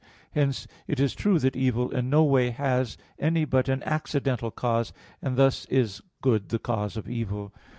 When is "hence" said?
0.31-0.65